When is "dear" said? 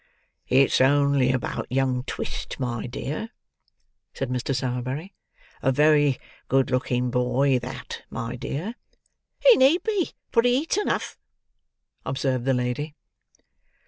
2.87-3.29, 8.35-8.73